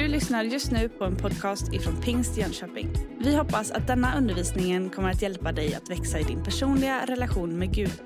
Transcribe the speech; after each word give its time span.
Du 0.00 0.08
lyssnar 0.08 0.42
just 0.42 0.70
nu 0.70 0.88
på 0.88 1.04
en 1.04 1.16
podcast 1.16 1.72
ifrån 1.72 1.96
Pingst 2.02 2.36
Jönköping. 2.36 2.88
Vi 3.18 3.36
hoppas 3.36 3.70
att 3.70 3.86
denna 3.86 4.16
undervisning 4.16 4.90
kommer 4.90 5.10
att 5.10 5.22
hjälpa 5.22 5.52
dig 5.52 5.74
att 5.74 5.90
växa 5.90 6.18
i 6.18 6.22
din 6.22 6.44
personliga 6.44 7.06
relation 7.06 7.58
med 7.58 7.74
Gud. 7.74 8.02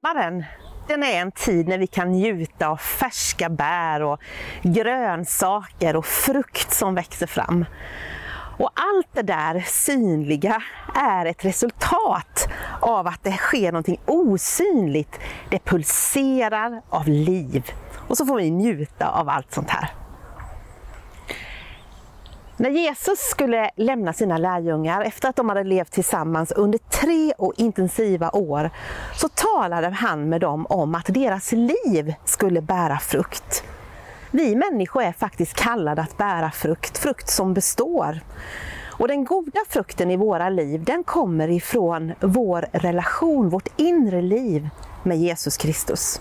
Sommaren, 0.00 0.44
den 0.88 1.02
är 1.02 1.20
en 1.20 1.32
tid 1.32 1.68
när 1.68 1.78
vi 1.78 1.86
kan 1.86 2.12
njuta 2.12 2.68
av 2.68 2.76
färska 2.76 3.48
bär 3.48 4.02
och 4.02 4.20
grönsaker 4.62 5.96
och 5.96 6.06
frukt 6.06 6.72
som 6.72 6.94
växer 6.94 7.26
fram. 7.26 7.64
Och 8.58 8.70
allt 8.74 9.08
det 9.12 9.22
där 9.22 9.60
synliga 9.66 10.62
är 10.94 11.26
ett 11.26 11.44
resultat 11.44 12.48
av 12.80 13.06
att 13.06 13.24
det 13.24 13.32
sker 13.32 13.72
någonting 13.72 14.00
osynligt. 14.06 15.20
Det 15.50 15.64
pulserar 15.64 16.82
av 16.90 17.08
liv. 17.08 17.72
Och 18.10 18.16
så 18.16 18.26
får 18.26 18.36
vi 18.36 18.50
njuta 18.50 19.08
av 19.08 19.28
allt 19.28 19.52
sånt 19.52 19.70
här. 19.70 19.99
När 22.60 22.70
Jesus 22.70 23.18
skulle 23.18 23.70
lämna 23.76 24.12
sina 24.12 24.38
lärjungar 24.38 25.02
efter 25.02 25.28
att 25.28 25.36
de 25.36 25.48
hade 25.48 25.64
levt 25.64 25.92
tillsammans 25.92 26.52
under 26.52 26.78
tre 26.78 27.32
och 27.38 27.54
intensiva 27.56 28.30
år 28.30 28.70
så 29.14 29.28
talade 29.28 29.88
han 29.88 30.28
med 30.28 30.40
dem 30.40 30.66
om 30.66 30.94
att 30.94 31.06
deras 31.06 31.52
liv 31.52 32.14
skulle 32.24 32.60
bära 32.60 32.98
frukt. 32.98 33.64
Vi 34.30 34.56
människor 34.56 35.02
är 35.02 35.12
faktiskt 35.12 35.54
kallade 35.54 36.02
att 36.02 36.16
bära 36.16 36.50
frukt, 36.50 36.98
frukt 36.98 37.28
som 37.28 37.54
består. 37.54 38.20
Och 38.86 39.08
den 39.08 39.24
goda 39.24 39.60
frukten 39.68 40.10
i 40.10 40.16
våra 40.16 40.48
liv, 40.48 40.84
den 40.84 41.04
kommer 41.04 41.48
ifrån 41.48 42.12
vår 42.20 42.66
relation, 42.72 43.48
vårt 43.48 43.68
inre 43.76 44.22
liv 44.22 44.68
med 45.02 45.18
Jesus 45.18 45.56
Kristus. 45.56 46.20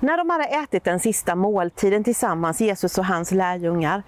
När 0.00 0.16
de 0.16 0.30
hade 0.30 0.44
ätit 0.44 0.84
den 0.84 1.00
sista 1.00 1.34
måltiden 1.34 2.04
tillsammans, 2.04 2.60
Jesus 2.60 2.98
och 2.98 3.04
hans 3.04 3.30
lärjungar, 3.30 4.02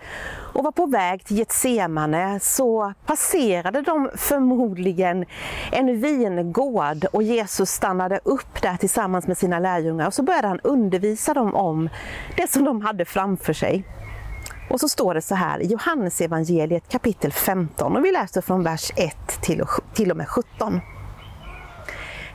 och 0.54 0.64
var 0.64 0.72
på 0.72 0.86
väg 0.86 1.24
till 1.24 1.38
Getsemane 1.38 2.40
så 2.40 2.92
passerade 3.06 3.82
de 3.82 4.10
förmodligen 4.14 5.24
en 5.72 6.00
vingård 6.00 7.04
och 7.12 7.22
Jesus 7.22 7.70
stannade 7.70 8.20
upp 8.24 8.62
där 8.62 8.76
tillsammans 8.76 9.26
med 9.26 9.38
sina 9.38 9.58
lärjungar 9.58 10.06
och 10.06 10.14
så 10.14 10.22
började 10.22 10.48
han 10.48 10.60
undervisa 10.60 11.34
dem 11.34 11.54
om 11.54 11.88
det 12.36 12.50
som 12.50 12.64
de 12.64 12.80
hade 12.80 13.04
framför 13.04 13.52
sig. 13.52 13.84
Och 14.70 14.80
så 14.80 14.88
står 14.88 15.14
det 15.14 15.22
så 15.22 15.34
här 15.34 15.62
i 15.62 15.66
Johannes 15.66 16.20
evangeliet 16.20 16.88
kapitel 16.88 17.32
15 17.32 17.96
och 17.96 18.04
vi 18.04 18.12
läser 18.12 18.40
från 18.40 18.62
vers 18.62 18.92
1 18.96 19.16
till 19.94 20.10
och 20.10 20.16
med 20.16 20.28
17. 20.28 20.80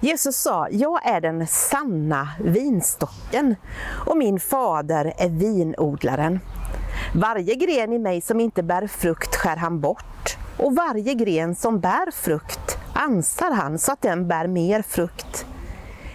Jesus 0.03 0.37
sa, 0.37 0.67
jag 0.71 1.05
är 1.05 1.21
den 1.21 1.47
sanna 1.47 2.29
vinstocken 2.39 3.55
och 4.07 4.17
min 4.17 4.39
fader 4.39 5.13
är 5.17 5.29
vinodlaren. 5.29 6.39
Varje 7.15 7.55
gren 7.55 7.93
i 7.93 7.99
mig 7.99 8.21
som 8.21 8.39
inte 8.39 8.63
bär 8.63 8.87
frukt 8.87 9.35
skär 9.35 9.55
han 9.55 9.79
bort 9.79 10.37
och 10.57 10.75
varje 10.75 11.13
gren 11.13 11.55
som 11.55 11.79
bär 11.79 12.11
frukt 12.11 12.77
ansar 12.93 13.51
han 13.51 13.79
så 13.79 13.91
att 13.91 14.01
den 14.01 14.27
bär 14.27 14.47
mer 14.47 14.81
frukt. 14.81 15.45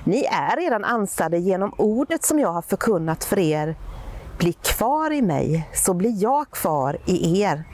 Ni 0.05 0.25
är 0.25 0.57
redan 0.57 0.85
ansade 0.85 1.39
genom 1.39 1.73
ordet 1.77 2.25
som 2.25 2.39
jag 2.39 2.53
har 2.53 2.63
förkunnat 2.63 3.25
för 3.25 3.39
er. 3.39 3.77
Bli 4.39 4.53
kvar 4.53 5.11
i 5.11 5.23
mig, 5.23 5.69
så 5.75 5.95
blir 5.95 6.23
jag 6.23 6.51
kvar 6.51 6.99
i 7.07 7.41
er. 7.43 7.65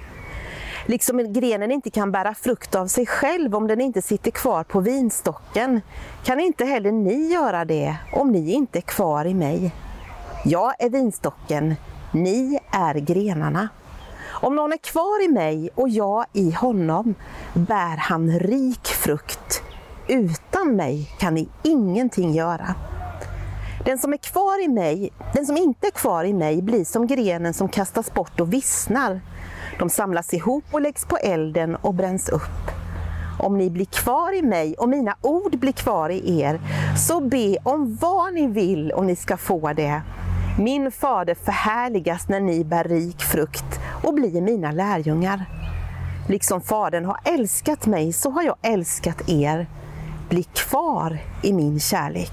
Liksom 0.86 1.32
grenen 1.32 1.72
inte 1.72 1.90
kan 1.90 2.12
bära 2.12 2.34
frukt 2.34 2.74
av 2.74 2.86
sig 2.86 3.06
själv 3.06 3.54
om 3.54 3.66
den 3.66 3.80
inte 3.80 4.02
sitter 4.02 4.30
kvar 4.30 4.64
på 4.64 4.80
vinstocken, 4.80 5.80
kan 6.24 6.40
inte 6.40 6.64
heller 6.64 6.92
ni 6.92 7.32
göra 7.32 7.64
det 7.64 7.96
om 8.12 8.32
ni 8.32 8.52
inte 8.52 8.78
är 8.78 8.82
kvar 8.82 9.24
i 9.24 9.34
mig. 9.34 9.74
Jag 10.44 10.74
är 10.78 10.90
vinstocken, 10.90 11.74
ni 12.12 12.58
är 12.70 12.94
grenarna. 12.94 13.68
Om 14.26 14.56
någon 14.56 14.72
är 14.72 14.76
kvar 14.76 15.24
i 15.24 15.28
mig 15.28 15.70
och 15.74 15.88
jag 15.88 16.24
i 16.32 16.50
honom 16.50 17.14
bär 17.54 17.96
han 17.96 18.38
rik 18.38 18.86
frukt. 18.86 19.62
Utan 20.08 20.76
mig 20.76 21.10
kan 21.18 21.34
ni 21.34 21.48
ingenting 21.62 22.32
göra. 22.32 22.74
Den 23.84 23.98
som 23.98 24.12
är 24.12 24.16
kvar 24.16 24.64
i 24.64 24.68
mig, 24.68 25.12
den 25.34 25.46
som 25.46 25.56
inte 25.56 25.86
är 25.86 25.90
kvar 25.90 26.24
i 26.24 26.32
mig 26.32 26.62
blir 26.62 26.84
som 26.84 27.06
grenen 27.06 27.54
som 27.54 27.68
kastas 27.68 28.14
bort 28.14 28.40
och 28.40 28.52
vissnar. 28.52 29.20
De 29.78 29.90
samlas 29.90 30.34
ihop 30.34 30.64
och 30.70 30.80
läggs 30.80 31.04
på 31.04 31.16
elden 31.16 31.76
och 31.76 31.94
bränns 31.94 32.28
upp. 32.28 32.70
Om 33.38 33.58
ni 33.58 33.70
blir 33.70 33.84
kvar 33.84 34.34
i 34.34 34.42
mig 34.42 34.74
och 34.74 34.88
mina 34.88 35.16
ord 35.20 35.58
blir 35.58 35.72
kvar 35.72 36.10
i 36.10 36.40
er, 36.40 36.60
så 36.96 37.20
be 37.20 37.56
om 37.62 37.96
vad 38.00 38.34
ni 38.34 38.46
vill 38.46 38.92
och 38.92 39.04
ni 39.04 39.16
ska 39.16 39.36
få 39.36 39.72
det. 39.72 40.02
Min 40.58 40.90
fader 40.90 41.34
förhärligas 41.34 42.28
när 42.28 42.40
ni 42.40 42.64
bär 42.64 42.84
rik 42.84 43.22
frukt 43.22 43.80
och 44.02 44.14
blir 44.14 44.40
mina 44.40 44.72
lärjungar. 44.72 45.44
Liksom 46.28 46.60
Fadern 46.60 47.04
har 47.04 47.18
älskat 47.24 47.86
mig 47.86 48.12
så 48.12 48.30
har 48.30 48.42
jag 48.42 48.56
älskat 48.62 49.28
er. 49.28 49.66
Bli 50.28 50.42
kvar 50.42 51.18
i 51.42 51.52
min 51.52 51.80
kärlek. 51.80 52.32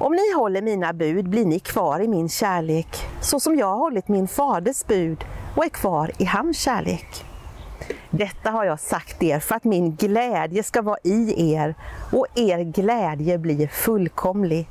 Om 0.00 0.12
ni 0.12 0.34
håller 0.36 0.62
mina 0.62 0.92
bud 0.92 1.28
blir 1.28 1.46
ni 1.46 1.58
kvar 1.58 2.00
i 2.00 2.08
min 2.08 2.28
kärlek, 2.28 2.88
så 3.20 3.40
som 3.40 3.58
jag 3.58 3.66
har 3.66 3.76
hållit 3.76 4.08
min 4.08 4.28
faders 4.28 4.86
bud 4.86 5.24
och 5.56 5.64
är 5.64 5.68
kvar 5.68 6.10
i 6.18 6.24
hans 6.24 6.58
kärlek. 6.58 7.24
Detta 8.10 8.50
har 8.50 8.64
jag 8.64 8.80
sagt 8.80 9.22
er 9.22 9.38
för 9.38 9.54
att 9.54 9.64
min 9.64 9.96
glädje 9.96 10.62
ska 10.62 10.82
vara 10.82 10.98
i 11.04 11.52
er 11.54 11.74
och 12.12 12.26
er 12.34 12.58
glädje 12.58 13.38
blir 13.38 13.66
fullkomlig. 13.66 14.68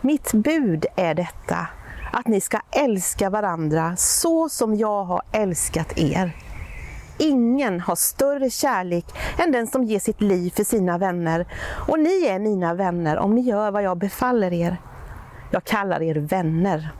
Mitt 0.00 0.32
bud 0.32 0.86
är 0.96 1.14
detta, 1.14 1.66
att 2.12 2.26
ni 2.26 2.40
ska 2.40 2.60
älska 2.70 3.30
varandra 3.30 3.94
så 3.96 4.48
som 4.48 4.76
jag 4.76 5.04
har 5.04 5.22
älskat 5.32 5.98
er. 5.98 6.36
Ingen 7.18 7.80
har 7.80 7.96
större 7.96 8.50
kärlek 8.50 9.04
än 9.38 9.52
den 9.52 9.66
som 9.66 9.84
ger 9.84 9.98
sitt 9.98 10.20
liv 10.20 10.50
för 10.56 10.64
sina 10.64 10.98
vänner 10.98 11.46
och 11.88 11.98
ni 11.98 12.26
är 12.26 12.38
mina 12.38 12.74
vänner 12.74 13.18
om 13.18 13.34
ni 13.34 13.40
gör 13.40 13.70
vad 13.70 13.82
jag 13.82 13.98
befaller 13.98 14.52
er. 14.52 14.76
Jag 15.50 15.64
kallar 15.64 16.02
er 16.02 16.14
vänner 16.14 16.90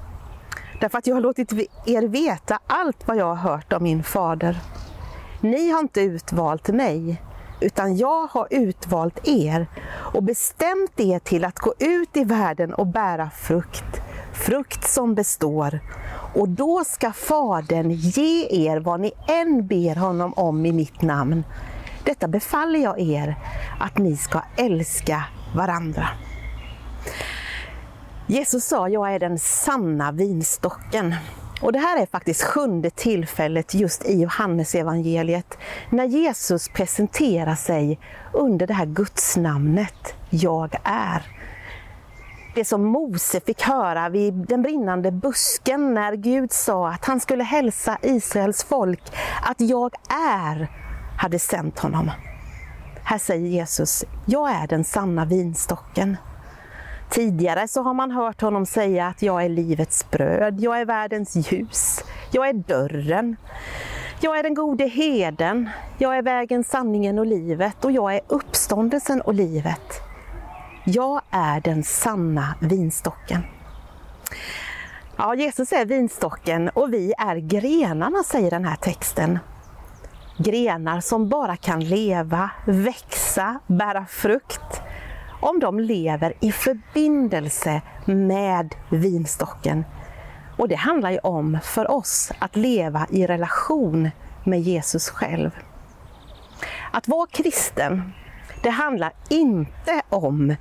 därför 0.82 0.98
att 0.98 1.06
jag 1.06 1.16
har 1.16 1.20
låtit 1.20 1.52
er 1.86 2.02
veta 2.02 2.58
allt 2.66 3.08
vad 3.08 3.16
jag 3.16 3.34
har 3.34 3.50
hört 3.50 3.72
om 3.72 3.82
min 3.82 4.02
fader. 4.02 4.58
Ni 5.40 5.70
har 5.70 5.80
inte 5.80 6.00
utvalt 6.00 6.68
mig, 6.68 7.22
utan 7.60 7.96
jag 7.96 8.26
har 8.26 8.46
utvalt 8.50 9.28
er 9.28 9.66
och 10.14 10.22
bestämt 10.22 11.00
er 11.00 11.18
till 11.18 11.44
att 11.44 11.58
gå 11.58 11.74
ut 11.78 12.16
i 12.16 12.24
världen 12.24 12.74
och 12.74 12.86
bära 12.86 13.30
frukt, 13.30 14.02
frukt 14.32 14.88
som 14.88 15.14
består. 15.14 15.80
Och 16.34 16.48
då 16.48 16.84
ska 16.84 17.12
Fadern 17.12 17.90
ge 17.90 18.46
er 18.50 18.80
vad 18.80 19.00
ni 19.00 19.12
än 19.28 19.66
ber 19.66 19.96
honom 19.96 20.34
om 20.34 20.66
i 20.66 20.72
mitt 20.72 21.02
namn. 21.02 21.44
Detta 22.04 22.28
befaller 22.28 22.78
jag 22.78 23.00
er, 23.00 23.36
att 23.80 23.98
ni 23.98 24.16
ska 24.16 24.42
älska 24.56 25.24
varandra. 25.56 26.08
Jesus 28.32 28.64
sa, 28.64 28.88
jag 28.88 29.14
är 29.14 29.18
den 29.18 29.38
sanna 29.38 30.12
vinstocken. 30.12 31.14
Och 31.60 31.72
det 31.72 31.78
här 31.78 32.02
är 32.02 32.06
faktiskt 32.06 32.42
sjunde 32.42 32.90
tillfället 32.90 33.74
just 33.74 34.04
i 34.04 34.20
Johannes 34.20 34.74
evangeliet 34.74 35.58
när 35.90 36.04
Jesus 36.04 36.68
presenterar 36.68 37.54
sig 37.54 37.98
under 38.32 38.66
det 38.66 38.74
här 38.74 38.86
gudsnamnet, 38.86 40.14
jag 40.30 40.76
är. 40.84 41.22
Det 42.54 42.64
som 42.64 42.84
Mose 42.84 43.40
fick 43.40 43.62
höra 43.62 44.08
vid 44.08 44.34
den 44.34 44.62
brinnande 44.62 45.12
busken 45.12 45.94
när 45.94 46.14
Gud 46.14 46.52
sa 46.52 46.88
att 46.88 47.04
han 47.04 47.20
skulle 47.20 47.44
hälsa 47.44 47.98
Israels 48.02 48.64
folk 48.64 49.02
att 49.42 49.60
jag 49.60 49.94
är, 50.10 50.70
hade 51.18 51.38
sänt 51.38 51.78
honom. 51.78 52.10
Här 53.04 53.18
säger 53.18 53.48
Jesus, 53.48 54.04
jag 54.26 54.50
är 54.50 54.66
den 54.66 54.84
sanna 54.84 55.24
vinstocken. 55.24 56.16
Tidigare 57.12 57.68
så 57.68 57.82
har 57.82 57.94
man 57.94 58.10
hört 58.10 58.40
honom 58.40 58.66
säga 58.66 59.06
att 59.06 59.22
jag 59.22 59.44
är 59.44 59.48
livets 59.48 60.10
bröd, 60.10 60.60
jag 60.60 60.80
är 60.80 60.84
världens 60.84 61.52
ljus, 61.52 62.04
jag 62.30 62.48
är 62.48 62.52
dörren, 62.52 63.36
jag 64.20 64.38
är 64.38 64.42
den 64.42 64.54
gode 64.54 64.84
heden, 64.84 65.70
jag 65.98 66.18
är 66.18 66.22
vägen, 66.22 66.64
sanningen 66.64 67.18
och 67.18 67.26
livet 67.26 67.84
och 67.84 67.92
jag 67.92 68.14
är 68.14 68.20
uppståndelsen 68.26 69.20
och 69.20 69.34
livet. 69.34 70.00
Jag 70.84 71.20
är 71.30 71.60
den 71.60 71.82
sanna 71.82 72.54
vinstocken. 72.60 73.42
Ja, 75.16 75.34
Jesus 75.34 75.72
är 75.72 75.84
vinstocken 75.84 76.68
och 76.68 76.92
vi 76.92 77.14
är 77.18 77.36
grenarna, 77.36 78.22
säger 78.22 78.50
den 78.50 78.64
här 78.64 78.76
texten. 78.76 79.38
Grenar 80.38 81.00
som 81.00 81.28
bara 81.28 81.56
kan 81.56 81.80
leva, 81.80 82.50
växa, 82.66 83.58
bära 83.66 84.06
frukt 84.06 84.82
om 85.42 85.60
de 85.60 85.80
lever 85.80 86.34
i 86.40 86.52
förbindelse 86.52 87.82
med 88.04 88.74
vinstocken. 88.90 89.84
Och 90.58 90.68
det 90.68 90.74
handlar 90.76 91.10
ju 91.10 91.18
om 91.18 91.58
för 91.62 91.90
oss 91.90 92.32
att 92.38 92.56
leva 92.56 93.06
i 93.10 93.26
relation 93.26 94.10
med 94.44 94.60
Jesus 94.60 95.08
själv. 95.10 95.50
Att 96.92 97.08
vara 97.08 97.26
kristen, 97.26 98.12
Det 98.62 98.70
handlar 98.70 99.12
inte 99.28 100.02
om 100.08 100.56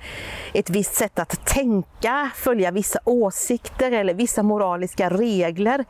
ett 0.53 0.69
visst 0.69 0.95
sätt 0.95 1.19
att 1.19 1.45
tänka, 1.45 2.29
följa 2.35 2.71
vissa 2.71 2.99
åsikter 3.05 3.91
eller 3.91 4.13
vissa 4.13 4.43
moraliska 4.43 5.09
regler. 5.09 5.85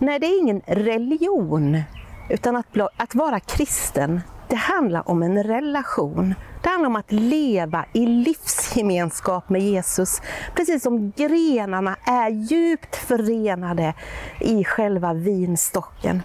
Nej, 0.00 0.18
det 0.18 0.26
är 0.26 0.40
ingen 0.40 0.60
religion, 0.66 1.82
utan 2.28 2.56
att, 2.56 2.66
att 2.96 3.14
vara 3.14 3.40
kristen, 3.40 4.20
det 4.48 4.56
handlar 4.56 5.10
om 5.10 5.22
en 5.22 5.42
relation. 5.42 6.34
Det 6.62 6.68
handlar 6.68 6.86
om 6.86 6.96
att 6.96 7.12
leva 7.12 7.84
i 7.92 8.06
livsgemenskap 8.06 9.48
med 9.48 9.62
Jesus, 9.62 10.22
precis 10.54 10.82
som 10.82 11.10
grenarna 11.16 11.96
är 12.04 12.28
djupt 12.28 12.96
förenade 12.96 13.94
i 14.40 14.64
själva 14.64 15.12
vinstocken. 15.12 16.22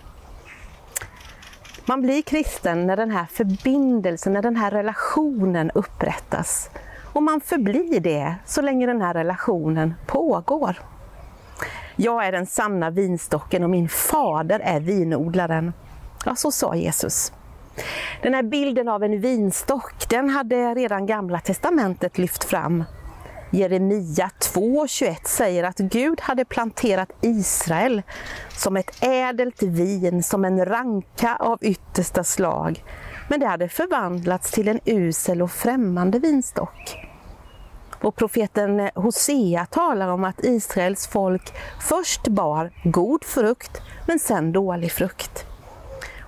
Man 1.86 2.02
blir 2.02 2.22
kristen 2.22 2.88
när 2.88 2.98
den 2.98 3.12
här 3.12 3.26
förbindelsen, 3.26 4.34
när 4.34 4.42
den 4.42 4.56
här 4.56 4.72
relationen 4.72 5.72
upprättas. 5.72 6.70
Och 7.14 7.24
man 7.24 7.42
förblir 7.42 8.00
det 8.00 8.36
så 8.46 8.62
länge 8.62 8.86
den 8.86 9.02
här 9.02 9.14
relationen 9.14 9.94
pågår. 10.08 10.80
Jag 11.96 12.26
är 12.26 12.32
den 12.32 12.46
sanna 12.46 12.90
vinstocken 12.90 13.64
och 13.64 13.70
min 13.70 13.90
fader 13.90 14.60
är 14.60 14.80
vinodlaren. 14.80 15.74
Ja, 16.26 16.36
så 16.36 16.52
sa 16.52 16.76
Jesus. 16.76 17.32
Den 18.22 18.34
här 18.34 18.44
bilden 18.44 18.90
av 18.90 19.04
en 19.04 19.22
vinstock, 19.22 20.10
den 20.10 20.30
hade 20.30 20.74
redan 20.74 21.06
Gamla 21.06 21.40
Testamentet 21.40 22.18
lyft 22.18 22.44
fram. 22.44 22.84
Jeremia 23.52 24.30
2.21 24.40 25.16
säger 25.28 25.64
att 25.64 25.78
Gud 25.78 26.22
hade 26.22 26.46
planterat 26.46 27.12
Israel 27.22 28.02
som 28.50 28.78
ett 28.78 29.04
ädelt 29.04 29.64
vin, 29.64 30.24
som 30.24 30.46
en 30.46 30.66
ranka 30.66 31.36
av 31.36 31.60
yttersta 31.62 32.24
slag. 32.24 32.84
Men 33.30 33.40
det 33.40 33.48
hade 33.48 33.70
förvandlats 33.70 34.52
till 34.52 34.68
en 34.68 34.80
usel 34.86 35.42
och 35.42 35.52
främmande 35.52 36.20
vinstock. 36.20 36.98
Och 38.02 38.16
profeten 38.16 38.90
Hosea 38.96 39.66
talar 39.66 40.08
om 40.08 40.24
att 40.24 40.46
Israels 40.46 41.08
folk 41.08 41.54
först 41.82 42.28
bar 42.28 42.72
god 42.84 43.24
frukt, 43.24 43.82
men 44.08 44.20
sen 44.20 44.52
dålig 44.52 44.92
frukt. 44.92 45.46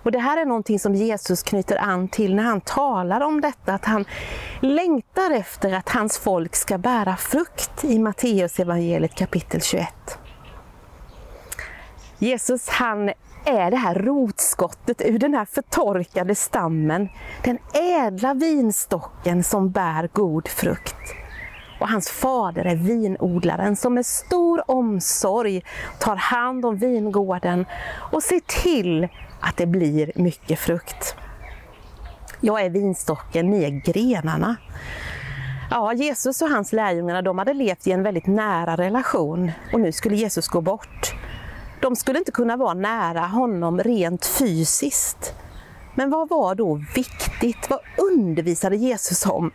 Och 0.05 0.11
Det 0.11 0.19
här 0.19 0.37
är 0.37 0.45
någonting 0.45 0.79
som 0.79 0.95
Jesus 0.95 1.43
knyter 1.43 1.77
an 1.77 2.07
till 2.07 2.35
när 2.35 2.43
han 2.43 2.61
talar 2.61 3.21
om 3.21 3.41
detta, 3.41 3.73
att 3.73 3.85
han 3.85 4.05
längtar 4.61 5.31
efter 5.31 5.73
att 5.73 5.89
hans 5.89 6.17
folk 6.17 6.55
ska 6.55 6.77
bära 6.77 7.15
frukt 7.15 7.83
i 7.83 7.99
Matteus 7.99 8.59
evangeliet 8.59 9.15
kapitel 9.15 9.61
21. 9.61 9.87
Jesus 12.17 12.69
han 12.69 13.09
är 13.45 13.71
det 13.71 13.77
här 13.77 13.95
rotskottet 13.95 15.01
ur 15.05 15.19
den 15.19 15.33
här 15.33 15.45
förtorkade 15.45 16.35
stammen, 16.35 17.09
den 17.43 17.57
ädla 17.73 18.33
vinstocken 18.33 19.43
som 19.43 19.71
bär 19.71 20.09
god 20.13 20.47
frukt. 20.47 20.95
Och 21.79 21.89
hans 21.89 22.09
fader 22.09 22.65
är 22.65 22.75
vinodlaren 22.75 23.75
som 23.75 23.93
med 23.93 24.05
stor 24.05 24.71
omsorg 24.71 25.63
tar 25.99 26.15
hand 26.15 26.65
om 26.65 26.77
vingården 26.77 27.65
och 28.11 28.23
ser 28.23 28.39
till 28.63 29.07
att 29.45 29.57
det 29.57 29.65
blir 29.65 30.11
mycket 30.15 30.59
frukt. 30.59 31.15
Jag 32.41 32.61
är 32.61 32.69
vinstocken, 32.69 33.49
ni 33.49 33.63
är 33.63 33.69
grenarna. 33.69 34.55
Ja, 35.71 35.93
Jesus 35.93 36.41
och 36.41 36.49
hans 36.49 36.73
lärjungar 36.73 37.21
de 37.21 37.37
hade 37.37 37.53
levt 37.53 37.87
i 37.87 37.91
en 37.91 38.03
väldigt 38.03 38.27
nära 38.27 38.75
relation 38.75 39.51
och 39.73 39.79
nu 39.79 39.91
skulle 39.91 40.15
Jesus 40.15 40.47
gå 40.47 40.61
bort. 40.61 41.15
De 41.81 41.95
skulle 41.95 42.19
inte 42.19 42.31
kunna 42.31 42.57
vara 42.57 42.73
nära 42.73 43.19
honom 43.19 43.79
rent 43.79 44.25
fysiskt. 44.25 45.33
Men 45.95 46.09
vad 46.09 46.29
var 46.29 46.55
då 46.55 46.81
viktigt? 46.95 47.69
Vad 47.69 47.79
undervisade 48.11 48.75
Jesus 48.75 49.25
om? 49.25 49.51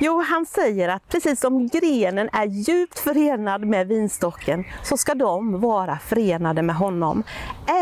Jo, 0.00 0.22
han 0.28 0.46
säger 0.46 0.88
att 0.88 1.08
precis 1.08 1.40
som 1.40 1.68
grenen 1.68 2.28
är 2.32 2.46
djupt 2.46 2.98
förenad 2.98 3.64
med 3.64 3.88
vinstocken 3.88 4.64
så 4.82 4.96
ska 4.96 5.14
de 5.14 5.60
vara 5.60 5.98
förenade 5.98 6.62
med 6.62 6.76
honom, 6.76 7.22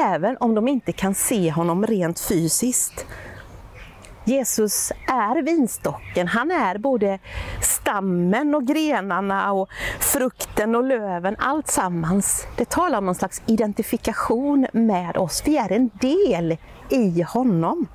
även 0.05 0.37
om 0.41 0.55
de 0.55 0.69
inte 0.69 0.93
kan 0.93 1.15
se 1.15 1.51
honom 1.51 1.87
rent 1.87 2.21
fysiskt. 2.21 3.07
Jesus 4.25 4.93
är 5.09 5.43
vinstocken, 5.43 6.29
han 6.29 6.51
är 6.51 6.79
både 6.79 7.19
stammen 7.61 8.55
och 8.55 8.67
grenarna 8.67 9.53
och 9.53 9.69
frukten 9.99 10.75
och 10.75 10.85
löven, 10.85 11.37
allt 11.39 11.69
sammans. 11.69 12.47
Det 12.57 12.69
talar 12.69 12.99
om 12.99 13.07
någon 13.07 13.15
slags 13.15 13.43
identifikation 13.47 14.67
med 14.73 15.17
oss, 15.17 15.43
vi 15.47 15.57
är 15.57 15.73
en 15.73 15.91
del 16.01 16.57
i 16.91 17.23
honom. 17.23 17.87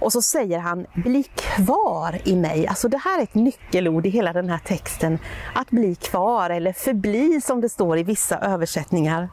Och 0.00 0.12
så 0.12 0.22
säger 0.22 0.58
han, 0.58 0.86
bli 0.94 1.22
kvar 1.22 2.20
i 2.24 2.36
mig. 2.36 2.66
Alltså 2.66 2.88
det 2.88 2.98
här 2.98 3.18
är 3.18 3.22
ett 3.22 3.34
nyckelord 3.34 4.06
i 4.06 4.08
hela 4.08 4.32
den 4.32 4.50
här 4.50 4.58
texten. 4.58 5.18
Att 5.54 5.70
bli 5.70 5.94
kvar, 5.94 6.50
eller 6.50 6.72
förbli 6.72 7.40
som 7.40 7.60
det 7.60 7.68
står 7.68 7.98
i 7.98 8.02
vissa 8.02 8.38
översättningar. 8.38 9.28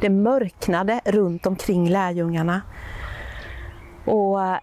Det 0.00 0.10
mörknade 0.10 1.00
runt 1.04 1.46
omkring 1.46 1.88
lärjungarna. 1.88 2.62
Och 4.04 4.44
eh, 4.44 4.58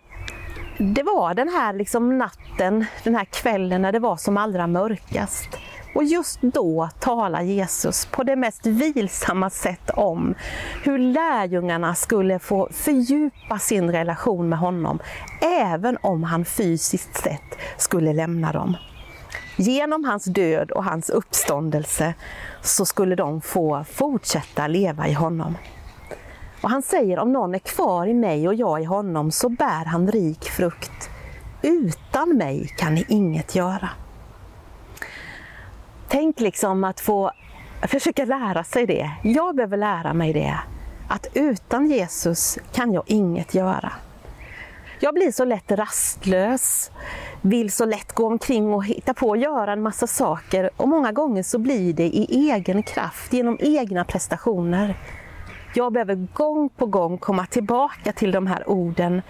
det 0.79 1.03
var 1.03 1.33
den 1.33 1.49
här 1.49 1.73
liksom 1.73 2.17
natten, 2.17 2.85
den 3.03 3.15
här 3.15 3.25
kvällen 3.25 3.81
när 3.81 3.91
det 3.91 3.99
var 3.99 4.17
som 4.17 4.37
allra 4.37 4.67
mörkast. 4.67 5.49
Och 5.95 6.03
just 6.03 6.41
då 6.41 6.89
talar 6.99 7.41
Jesus 7.41 8.05
på 8.05 8.23
det 8.23 8.35
mest 8.35 8.65
vilsamma 8.65 9.49
sätt 9.49 9.89
om 9.89 10.35
hur 10.83 10.97
lärjungarna 10.97 11.95
skulle 11.95 12.39
få 12.39 12.69
fördjupa 12.71 13.59
sin 13.59 13.91
relation 13.91 14.49
med 14.49 14.59
honom, 14.59 14.99
även 15.41 15.97
om 16.01 16.23
han 16.23 16.45
fysiskt 16.45 17.17
sett 17.17 17.57
skulle 17.77 18.13
lämna 18.13 18.51
dem. 18.51 18.77
Genom 19.57 20.03
hans 20.03 20.23
död 20.23 20.71
och 20.71 20.83
hans 20.83 21.09
uppståndelse 21.09 22.13
så 22.61 22.85
skulle 22.85 23.15
de 23.15 23.41
få 23.41 23.83
fortsätta 23.83 24.67
leva 24.67 25.07
i 25.07 25.13
honom. 25.13 25.57
Och 26.61 26.69
han 26.69 26.81
säger 26.81 27.19
om 27.19 27.33
någon 27.33 27.55
är 27.55 27.59
kvar 27.59 28.07
i 28.07 28.13
mig 28.13 28.47
och 28.47 28.55
jag 28.55 28.81
i 28.81 28.85
honom 28.85 29.31
så 29.31 29.49
bär 29.49 29.85
han 29.85 30.11
rik 30.11 30.43
frukt. 30.43 31.09
Utan 31.61 32.37
mig 32.37 32.73
kan 32.77 32.95
ni 32.95 33.05
inget 33.07 33.55
göra. 33.55 33.89
Tänk 36.11 36.39
liksom 36.39 36.83
att 36.83 36.99
få 36.99 37.31
försöka 37.81 38.25
lära 38.25 38.63
sig 38.63 38.85
det. 38.85 39.11
Jag 39.23 39.55
behöver 39.55 39.77
lära 39.77 40.13
mig 40.13 40.33
det. 40.33 40.59
Att 41.07 41.27
utan 41.33 41.87
Jesus 41.87 42.57
kan 42.73 42.93
jag 42.93 43.03
inget 43.07 43.53
göra. 43.53 43.91
Jag 44.99 45.13
blir 45.13 45.31
så 45.31 45.45
lätt 45.45 45.71
rastlös, 45.71 46.91
vill 47.41 47.71
så 47.71 47.85
lätt 47.85 48.13
gå 48.13 48.27
omkring 48.27 48.73
och 48.73 48.85
hitta 48.85 49.13
på 49.13 49.29
och 49.29 49.37
göra 49.37 49.73
en 49.73 49.81
massa 49.81 50.07
saker 50.07 50.69
och 50.77 50.87
många 50.87 51.11
gånger 51.11 51.43
så 51.43 51.59
blir 51.59 51.93
det 51.93 52.07
i 52.07 52.49
egen 52.51 52.83
kraft, 52.83 53.33
genom 53.33 53.57
egna 53.59 54.05
prestationer. 54.05 54.97
Jag 55.75 55.93
behöver 55.93 56.27
gång 56.33 56.69
på 56.69 56.85
gång 56.85 57.17
komma 57.17 57.45
tillbaka 57.45 58.11
till 58.11 58.31
de 58.31 58.47
här 58.47 58.69
orden. 58.69 59.21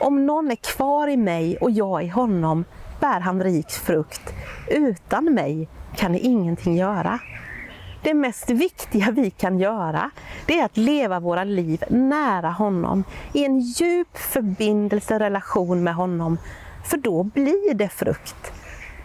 Om 0.00 0.26
någon 0.26 0.50
är 0.50 0.56
kvar 0.56 1.08
i 1.08 1.16
mig 1.16 1.56
och 1.56 1.70
jag 1.70 2.04
i 2.04 2.08
honom 2.08 2.64
bär 3.00 3.20
han 3.20 3.42
rik 3.42 3.70
frukt. 3.70 4.34
Utan 4.68 5.24
mig 5.24 5.68
kan 5.96 6.12
ni 6.12 6.18
ingenting 6.18 6.76
göra. 6.76 7.18
Det 8.02 8.14
mest 8.14 8.50
viktiga 8.50 9.10
vi 9.10 9.30
kan 9.30 9.58
göra, 9.58 10.10
det 10.46 10.58
är 10.58 10.64
att 10.64 10.76
leva 10.76 11.20
våra 11.20 11.44
liv 11.44 11.84
nära 11.90 12.50
honom, 12.50 13.04
i 13.32 13.44
en 13.44 13.60
djup 13.60 14.18
förbindelse, 14.18 15.18
relation 15.18 15.84
med 15.84 15.94
honom. 15.94 16.38
För 16.84 16.96
då 16.96 17.22
blir 17.22 17.74
det 17.74 17.88
frukt, 17.88 18.52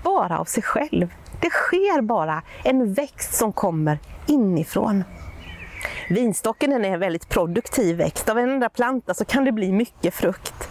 bara 0.03 0.39
av 0.39 0.45
sig 0.45 0.63
själv. 0.63 1.13
Det 1.41 1.49
sker 1.49 2.01
bara 2.01 2.41
en 2.63 2.93
växt 2.93 3.33
som 3.33 3.53
kommer 3.53 3.99
inifrån. 4.27 5.03
Vinstocken 6.09 6.71
är 6.71 6.93
en 6.93 6.99
väldigt 6.99 7.29
produktiv 7.29 7.97
växt. 7.97 8.29
Av 8.29 8.39
en 8.39 8.49
enda 8.49 8.69
planta 8.69 9.13
så 9.13 9.25
kan 9.25 9.45
det 9.45 9.51
bli 9.51 9.71
mycket 9.71 10.13
frukt. 10.13 10.69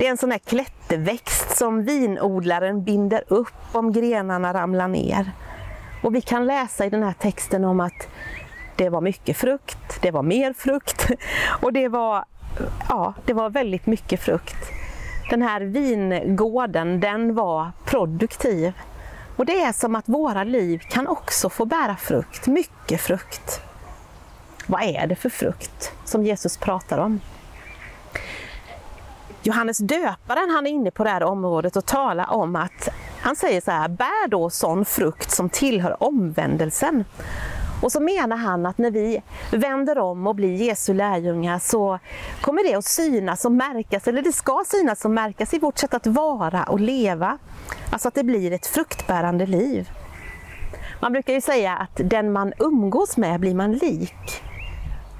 Det 0.00 0.06
är 0.06 0.10
en 0.10 0.16
sån 0.16 0.30
här 0.30 0.38
klätterväxt 0.38 1.56
som 1.56 1.84
vinodlaren 1.84 2.84
binder 2.84 3.24
upp 3.28 3.54
om 3.72 3.92
grenarna 3.92 4.54
ramlar 4.54 4.88
ner. 4.88 5.32
Och 6.02 6.14
vi 6.14 6.20
kan 6.20 6.46
läsa 6.46 6.86
i 6.86 6.90
den 6.90 7.02
här 7.02 7.12
texten 7.12 7.64
om 7.64 7.80
att 7.80 8.08
det 8.76 8.88
var 8.88 9.00
mycket 9.00 9.36
frukt, 9.36 10.02
det 10.02 10.10
var 10.10 10.22
mer 10.22 10.52
frukt 10.52 11.10
och 11.62 11.72
det 11.72 11.88
var, 11.88 12.24
ja, 12.88 13.14
det 13.26 13.32
var 13.32 13.50
väldigt 13.50 13.86
mycket 13.86 14.20
frukt. 14.20 14.56
Den 15.30 15.42
här 15.42 15.60
vingården, 15.60 17.00
den 17.00 17.34
var 17.34 17.72
produktiv. 17.84 18.72
Och 19.36 19.46
det 19.46 19.60
är 19.60 19.72
som 19.72 19.94
att 19.96 20.08
våra 20.08 20.44
liv 20.44 20.78
kan 20.78 21.06
också 21.06 21.50
få 21.50 21.64
bära 21.64 21.96
frukt, 21.96 22.46
mycket 22.46 23.00
frukt. 23.00 23.60
Vad 24.66 24.82
är 24.82 25.06
det 25.06 25.16
för 25.16 25.30
frukt 25.30 25.92
som 26.04 26.24
Jesus 26.24 26.56
pratar 26.56 26.98
om? 26.98 27.20
Johannes 29.42 29.78
döparen 29.78 30.50
han 30.50 30.66
är 30.66 30.70
inne 30.70 30.90
på 30.90 31.04
det 31.04 31.10
här 31.10 31.22
området 31.22 31.76
och 31.76 31.86
talar 31.86 32.30
om 32.30 32.56
att 32.56 32.88
han 33.20 33.36
säger 33.36 33.60
så 33.60 33.70
här, 33.70 33.88
bär 33.88 34.28
då 34.28 34.50
sån 34.50 34.84
frukt 34.84 35.30
som 35.30 35.48
tillhör 35.48 36.02
omvändelsen. 36.02 37.04
Och 37.82 37.92
så 37.92 38.00
menar 38.00 38.36
han 38.36 38.66
att 38.66 38.78
när 38.78 38.90
vi 38.90 39.22
vänder 39.52 39.98
om 39.98 40.26
och 40.26 40.34
blir 40.34 40.54
Jesu 40.54 40.94
lärjungar 40.94 41.58
så 41.58 41.98
kommer 42.40 42.64
det 42.64 42.74
att 42.74 42.84
synas 42.84 43.44
och 43.44 43.52
märkas, 43.52 44.08
eller 44.08 44.22
det 44.22 44.32
ska 44.32 44.64
synas 44.66 45.04
och 45.04 45.10
märkas 45.10 45.54
i 45.54 45.58
vårt 45.58 45.78
sätt 45.78 45.94
att 45.94 46.06
vara 46.06 46.62
och 46.62 46.80
leva. 46.80 47.38
Alltså 47.90 48.08
att 48.08 48.14
det 48.14 48.24
blir 48.24 48.52
ett 48.52 48.66
fruktbärande 48.66 49.46
liv. 49.46 49.90
Man 51.00 51.12
brukar 51.12 51.32
ju 51.32 51.40
säga 51.40 51.76
att 51.76 52.00
den 52.04 52.32
man 52.32 52.52
umgås 52.58 53.16
med 53.16 53.40
blir 53.40 53.54
man 53.54 53.72
lik. 53.72 54.42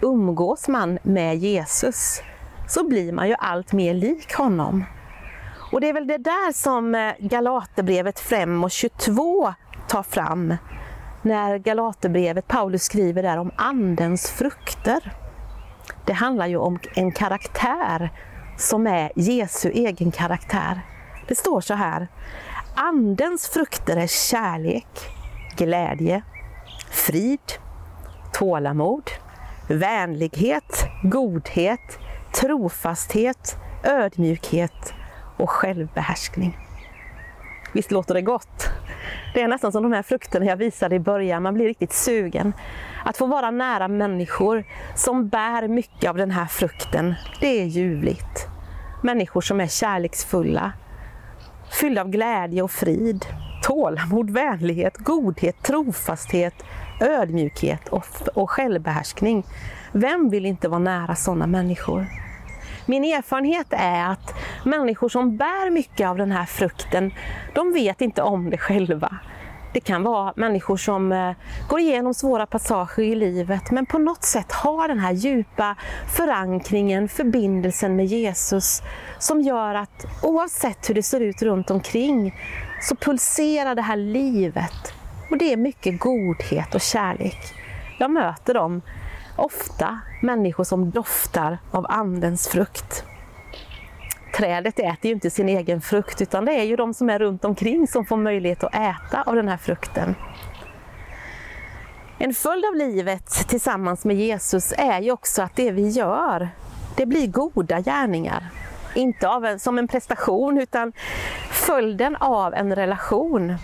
Umgås 0.02 0.68
man 0.68 0.98
med 1.02 1.36
Jesus 1.36 2.22
så 2.70 2.84
blir 2.84 3.12
man 3.12 3.28
ju 3.28 3.34
allt 3.38 3.72
mer 3.72 3.94
lik 3.94 4.34
honom. 4.34 4.84
Och 5.72 5.80
det 5.80 5.88
är 5.88 5.92
väl 5.92 6.06
det 6.06 6.18
där 6.18 6.52
som 6.52 6.94
eh, 6.94 7.12
Galaterbrevet 7.18 8.20
5 8.20 8.64
och 8.64 8.70
22 8.70 9.54
tar 9.88 10.02
fram 10.02 10.54
när 11.22 11.58
Galaterbrevet, 11.58 12.48
Paulus 12.48 12.82
skriver 12.82 13.22
där 13.22 13.38
om 13.38 13.50
Andens 13.56 14.30
frukter. 14.30 15.12
Det 16.06 16.12
handlar 16.12 16.46
ju 16.46 16.56
om 16.56 16.78
en 16.94 17.12
karaktär 17.12 18.10
som 18.56 18.86
är 18.86 19.12
Jesu 19.16 19.70
egen 19.70 20.10
karaktär. 20.10 20.80
Det 21.28 21.34
står 21.34 21.60
så 21.60 21.74
här. 21.74 22.08
Andens 22.74 23.48
frukter 23.48 23.96
är 23.96 24.06
kärlek, 24.06 25.08
glädje, 25.56 26.22
frid, 26.90 27.52
tålamod, 28.32 29.10
vänlighet, 29.68 30.84
godhet, 31.02 31.98
trofasthet, 32.32 33.56
ödmjukhet 33.82 34.94
och 35.36 35.50
självbehärskning. 35.50 36.58
Visst 37.72 37.90
låter 37.90 38.14
det 38.14 38.22
gott? 38.22 38.70
Det 39.34 39.42
är 39.42 39.48
nästan 39.48 39.72
som 39.72 39.82
de 39.82 39.92
här 39.92 40.02
frukterna 40.02 40.46
jag 40.46 40.56
visade 40.56 40.96
i 40.96 41.00
början, 41.00 41.42
man 41.42 41.54
blir 41.54 41.66
riktigt 41.66 41.92
sugen. 41.92 42.52
Att 43.04 43.16
få 43.16 43.26
vara 43.26 43.50
nära 43.50 43.88
människor 43.88 44.64
som 44.94 45.28
bär 45.28 45.68
mycket 45.68 46.10
av 46.10 46.16
den 46.16 46.30
här 46.30 46.46
frukten, 46.46 47.14
det 47.40 47.60
är 47.60 47.64
ljuvligt. 47.64 48.48
Människor 49.02 49.40
som 49.40 49.60
är 49.60 49.66
kärleksfulla, 49.66 50.72
fyllda 51.80 52.00
av 52.00 52.08
glädje 52.08 52.62
och 52.62 52.70
frid, 52.70 53.26
tålamod, 53.62 54.30
vänlighet, 54.30 54.96
godhet, 54.96 55.62
trofasthet, 55.62 56.54
ödmjukhet 57.00 57.88
och, 57.88 58.06
och 58.34 58.50
självbehärskning. 58.50 59.44
Vem 59.92 60.30
vill 60.30 60.46
inte 60.46 60.68
vara 60.68 60.78
nära 60.78 61.14
sådana 61.14 61.46
människor? 61.46 62.06
Min 62.86 63.04
erfarenhet 63.04 63.66
är 63.70 64.04
att 64.04 64.34
människor 64.64 65.08
som 65.08 65.36
bär 65.36 65.70
mycket 65.70 66.08
av 66.08 66.16
den 66.16 66.32
här 66.32 66.44
frukten, 66.44 67.12
de 67.54 67.72
vet 67.72 68.00
inte 68.00 68.22
om 68.22 68.50
det 68.50 68.58
själva. 68.58 69.18
Det 69.72 69.80
kan 69.80 70.02
vara 70.02 70.32
människor 70.36 70.76
som 70.76 71.12
eh, 71.12 71.32
går 71.68 71.80
igenom 71.80 72.14
svåra 72.14 72.46
passager 72.46 73.02
i 73.02 73.14
livet 73.14 73.70
men 73.70 73.86
på 73.86 73.98
något 73.98 74.24
sätt 74.24 74.52
har 74.52 74.88
den 74.88 74.98
här 74.98 75.12
djupa 75.12 75.76
förankringen, 76.16 77.08
förbindelsen 77.08 77.96
med 77.96 78.06
Jesus 78.06 78.82
som 79.18 79.40
gör 79.40 79.74
att 79.74 80.06
oavsett 80.22 80.90
hur 80.90 80.94
det 80.94 81.02
ser 81.02 81.20
ut 81.20 81.42
runt 81.42 81.70
omkring 81.70 82.34
så 82.80 82.96
pulserar 82.96 83.74
det 83.74 83.82
här 83.82 83.96
livet 83.96 84.92
och 85.30 85.38
det 85.38 85.52
är 85.52 85.56
mycket 85.56 86.00
godhet 86.00 86.74
och 86.74 86.80
kärlek. 86.80 87.54
Jag 87.98 88.10
möter 88.10 88.54
dem 88.54 88.82
ofta, 89.40 90.00
människor 90.22 90.64
som 90.64 90.90
doftar 90.90 91.58
av 91.70 91.86
Andens 91.88 92.48
frukt. 92.48 93.04
Trädet 94.36 94.78
äter 94.78 95.06
ju 95.06 95.10
inte 95.10 95.30
sin 95.30 95.48
egen 95.48 95.80
frukt 95.80 96.20
utan 96.20 96.44
det 96.44 96.52
är 96.52 96.64
ju 96.64 96.76
de 96.76 96.94
som 96.94 97.10
är 97.10 97.18
runt 97.18 97.44
omkring 97.44 97.86
som 97.86 98.04
får 98.04 98.16
möjlighet 98.16 98.64
att 98.64 98.74
äta 98.74 99.22
av 99.22 99.34
den 99.34 99.48
här 99.48 99.56
frukten. 99.56 100.14
En 102.18 102.34
följd 102.34 102.64
av 102.64 102.74
livet 102.74 103.48
tillsammans 103.48 104.04
med 104.04 104.16
Jesus 104.16 104.72
är 104.76 105.00
ju 105.00 105.12
också 105.12 105.42
att 105.42 105.56
det 105.56 105.70
vi 105.70 105.88
gör, 105.88 106.48
det 106.96 107.06
blir 107.06 107.26
goda 107.26 107.80
gärningar. 107.80 108.48
Inte 108.94 109.28
av 109.28 109.46
en, 109.46 109.58
som 109.58 109.78
en 109.78 109.88
prestation 109.88 110.58
utan 110.58 110.92
följden 111.50 112.16
av 112.16 112.54
en 112.54 112.74
relation. 112.74 113.56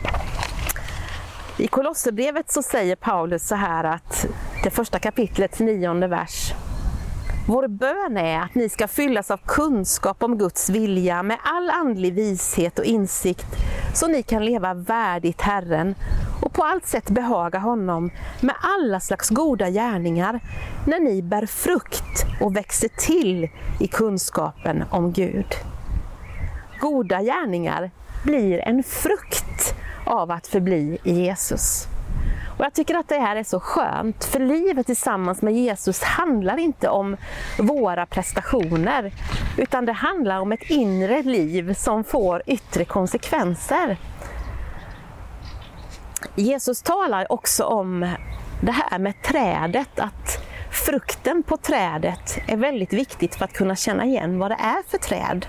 I 1.58 1.66
Kolosserbrevet 1.66 2.50
så 2.52 2.62
säger 2.62 2.96
Paulus 2.96 3.48
så 3.48 3.54
här 3.54 3.84
att 3.84 4.26
det 4.64 4.70
första 4.70 4.98
kapitlets 4.98 5.60
nionde 5.60 6.06
vers. 6.06 6.52
Vår 7.48 7.68
bön 7.68 8.16
är 8.16 8.40
att 8.40 8.54
ni 8.54 8.68
ska 8.68 8.88
fyllas 8.88 9.30
av 9.30 9.40
kunskap 9.46 10.22
om 10.22 10.38
Guds 10.38 10.70
vilja 10.70 11.22
med 11.22 11.38
all 11.44 11.70
andlig 11.70 12.14
vishet 12.14 12.78
och 12.78 12.84
insikt 12.84 13.46
så 13.94 14.06
ni 14.06 14.22
kan 14.22 14.44
leva 14.44 14.74
värdigt 14.74 15.40
Herren 15.40 15.94
och 16.42 16.52
på 16.52 16.62
allt 16.62 16.86
sätt 16.86 17.10
behaga 17.10 17.58
honom 17.58 18.10
med 18.40 18.54
alla 18.60 19.00
slags 19.00 19.28
goda 19.28 19.70
gärningar 19.70 20.40
när 20.86 21.00
ni 21.00 21.22
bär 21.22 21.46
frukt 21.46 22.26
och 22.40 22.56
växer 22.56 22.88
till 22.88 23.48
i 23.80 23.86
kunskapen 23.86 24.84
om 24.90 25.12
Gud. 25.12 25.54
Goda 26.80 27.22
gärningar 27.22 27.90
blir 28.24 28.58
en 28.58 28.82
frukt 28.82 29.74
av 30.06 30.30
att 30.30 30.46
förbli 30.46 30.98
i 31.04 31.12
Jesus. 31.12 31.88
Och 32.58 32.64
Jag 32.64 32.72
tycker 32.72 32.94
att 32.94 33.08
det 33.08 33.18
här 33.18 33.36
är 33.36 33.44
så 33.44 33.60
skönt, 33.60 34.24
för 34.24 34.40
livet 34.40 34.86
tillsammans 34.86 35.42
med 35.42 35.54
Jesus 35.54 36.02
handlar 36.02 36.58
inte 36.58 36.88
om 36.88 37.16
våra 37.58 38.06
prestationer, 38.06 39.12
utan 39.56 39.86
det 39.86 39.92
handlar 39.92 40.40
om 40.40 40.52
ett 40.52 40.70
inre 40.70 41.22
liv 41.22 41.74
som 41.74 42.04
får 42.04 42.42
yttre 42.46 42.84
konsekvenser. 42.84 43.96
Jesus 46.34 46.82
talar 46.82 47.32
också 47.32 47.64
om 47.64 48.00
det 48.60 48.72
här 48.72 48.98
med 48.98 49.22
trädet, 49.22 50.00
att 50.00 50.42
frukten 50.70 51.42
på 51.42 51.56
trädet 51.56 52.38
är 52.46 52.56
väldigt 52.56 52.92
viktigt 52.92 53.34
för 53.34 53.44
att 53.44 53.52
kunna 53.52 53.76
känna 53.76 54.04
igen 54.04 54.38
vad 54.38 54.50
det 54.50 54.58
är 54.60 54.90
för 54.90 54.98
träd. 54.98 55.46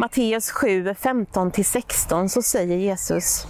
Matteus 0.00 0.50
7, 0.50 0.88
15-16 0.92 2.28
så 2.28 2.42
säger 2.42 2.76
Jesus 2.76 3.46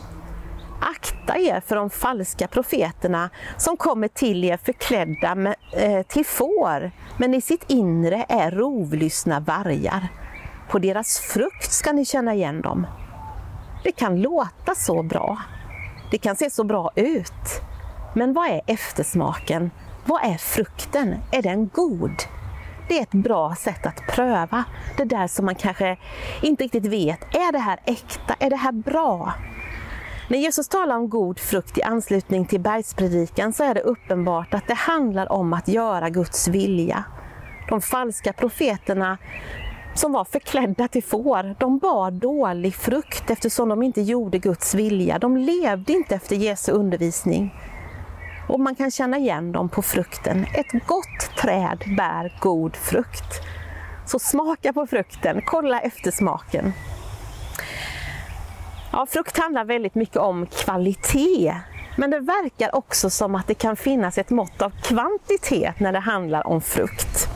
Akta 0.80 1.38
er 1.38 1.60
för 1.60 1.76
de 1.76 1.90
falska 1.90 2.48
profeterna 2.48 3.30
som 3.56 3.76
kommer 3.76 4.08
till 4.08 4.44
er 4.44 4.56
förklädda 4.56 5.34
med, 5.34 5.54
eh, 5.72 6.02
till 6.02 6.26
får, 6.26 6.90
men 7.18 7.34
i 7.34 7.40
sitt 7.40 7.64
inre 7.70 8.26
är 8.28 8.50
rovlystna 8.50 9.40
vargar. 9.40 10.08
På 10.70 10.78
deras 10.78 11.18
frukt 11.18 11.72
ska 11.72 11.92
ni 11.92 12.04
känna 12.04 12.34
igen 12.34 12.62
dem. 12.62 12.86
Det 13.84 13.92
kan 13.92 14.20
låta 14.20 14.74
så 14.74 15.02
bra. 15.02 15.38
Det 16.10 16.18
kan 16.18 16.36
se 16.36 16.50
så 16.50 16.64
bra 16.64 16.90
ut. 16.96 17.62
Men 18.14 18.32
vad 18.32 18.46
är 18.46 18.60
eftersmaken? 18.66 19.70
Vad 20.04 20.24
är 20.24 20.38
frukten? 20.38 21.14
Är 21.32 21.42
den 21.42 21.68
god? 21.68 22.38
Det 22.88 22.99
är 22.99 23.02
ett 23.02 23.12
bra 23.12 23.54
sätt 23.54 23.87
att 23.87 24.07
pröva 24.07 24.64
det 24.97 25.04
där 25.04 25.26
som 25.26 25.45
man 25.45 25.54
kanske 25.54 25.97
inte 26.42 26.64
riktigt 26.64 26.87
vet. 26.87 27.35
Är 27.35 27.52
det 27.52 27.59
här 27.59 27.80
äkta? 27.85 28.35
Är 28.38 28.50
det 28.50 28.57
här 28.57 28.73
bra? 28.73 29.35
När 30.30 30.38
Jesus 30.38 30.68
talar 30.68 30.97
om 30.97 31.09
god 31.09 31.38
frukt 31.38 31.78
i 31.78 31.83
anslutning 31.83 32.47
till 32.47 32.61
bergspredikan 32.61 33.52
så 33.52 33.64
är 33.64 33.75
det 33.75 33.80
uppenbart 33.80 34.54
att 34.54 34.66
det 34.66 34.75
handlar 34.75 35.33
om 35.33 35.52
att 35.52 35.68
göra 35.68 36.11
Guds 36.11 36.49
vilja. 36.49 37.04
De 37.68 37.80
falska 37.80 38.33
profeterna 38.33 39.18
som 39.95 40.12
var 40.12 40.25
förklädda 40.25 40.88
till 40.88 41.02
får, 41.02 41.54
de 41.59 41.78
bar 41.78 42.11
dålig 42.11 42.75
frukt 42.75 43.30
eftersom 43.30 43.68
de 43.68 43.83
inte 43.83 44.00
gjorde 44.02 44.38
Guds 44.38 44.75
vilja. 44.75 45.18
De 45.18 45.37
levde 45.37 45.92
inte 45.92 46.14
efter 46.14 46.37
Jesu 46.37 46.73
undervisning. 46.73 47.54
Och 48.48 48.60
man 48.60 48.74
kan 48.74 48.90
känna 48.90 49.18
igen 49.18 49.52
dem 49.52 49.68
på 49.68 49.82
frukten. 49.82 50.46
Ett 50.54 50.86
gott 50.86 51.36
träd 51.38 51.84
bär 51.96 52.38
god 52.40 52.76
frukt. 52.76 53.42
Så 54.06 54.18
smaka 54.18 54.72
på 54.72 54.86
frukten, 54.86 55.42
kolla 55.44 55.80
efter 55.80 56.10
smaken. 56.10 56.72
Ja, 58.92 59.06
frukt 59.06 59.38
handlar 59.38 59.64
väldigt 59.64 59.94
mycket 59.94 60.16
om 60.16 60.46
kvalitet. 60.46 61.54
Men 61.96 62.10
det 62.10 62.20
verkar 62.20 62.74
också 62.74 63.10
som 63.10 63.34
att 63.34 63.46
det 63.46 63.54
kan 63.54 63.76
finnas 63.76 64.18
ett 64.18 64.30
mått 64.30 64.62
av 64.62 64.72
kvantitet 64.82 65.80
när 65.80 65.92
det 65.92 65.98
handlar 65.98 66.46
om 66.46 66.60
frukt. 66.60 67.28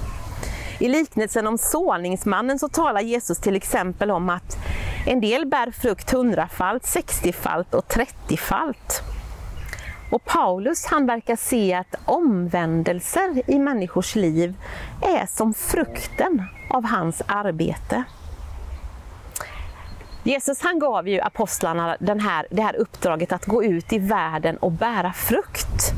I 0.78 0.88
liknelsen 0.88 1.46
om 1.46 1.58
såningsmannen 1.58 2.58
så 2.58 2.68
talar 2.68 3.00
Jesus 3.00 3.38
till 3.38 3.56
exempel 3.56 4.10
om 4.10 4.30
att 4.30 4.56
en 5.06 5.20
del 5.20 5.46
bär 5.46 5.70
frukt 5.70 6.10
hundrafalt, 6.10 6.86
sextiofalt 6.86 7.74
och 7.74 7.88
trettiofalt. 7.88 9.11
Och 10.12 10.24
Paulus 10.24 10.86
han 10.86 11.06
verkar 11.06 11.36
se 11.36 11.74
att 11.74 11.94
omvändelser 12.04 13.42
i 13.46 13.58
människors 13.58 14.14
liv 14.14 14.54
är 15.02 15.26
som 15.26 15.54
frukten 15.54 16.42
av 16.70 16.84
hans 16.84 17.22
arbete. 17.26 18.04
Jesus 20.22 20.62
han 20.62 20.78
gav 20.78 21.08
ju 21.08 21.20
apostlarna 21.20 21.96
den 22.00 22.20
här, 22.20 22.46
det 22.50 22.62
här 22.62 22.76
uppdraget 22.76 23.32
att 23.32 23.46
gå 23.46 23.64
ut 23.64 23.92
i 23.92 23.98
världen 23.98 24.56
och 24.56 24.72
bära 24.72 25.12
frukt. 25.12 25.92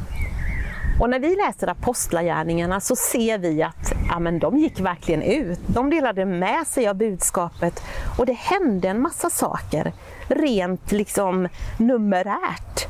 Och 1.00 1.10
när 1.10 1.18
vi 1.18 1.36
läser 1.36 1.66
apostlagärningarna 1.66 2.80
så 2.80 2.96
ser 2.96 3.38
vi 3.38 3.62
att 3.62 3.92
ja, 4.08 4.18
men 4.18 4.38
de 4.38 4.58
gick 4.58 4.80
verkligen 4.80 5.22
ut. 5.22 5.60
De 5.66 5.90
delade 5.90 6.24
med 6.24 6.66
sig 6.66 6.88
av 6.88 6.94
budskapet 6.94 7.82
och 8.18 8.26
det 8.26 8.38
hände 8.38 8.88
en 8.88 9.02
massa 9.02 9.30
saker 9.30 9.92
rent 10.28 10.92
liksom 10.92 11.48
numerärt. 11.78 12.88